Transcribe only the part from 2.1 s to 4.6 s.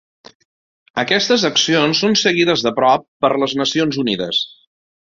seguides de prop per les Nacions Unides.